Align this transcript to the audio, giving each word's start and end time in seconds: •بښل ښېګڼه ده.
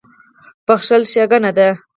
•بښل 0.65 1.01
ښېګڼه 1.11 1.51
ده. 1.57 1.69